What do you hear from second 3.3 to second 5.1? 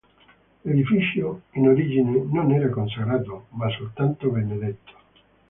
ma soltanto benedetto.